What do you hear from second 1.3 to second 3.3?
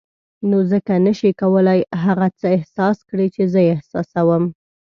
کولای هغه څه احساس کړې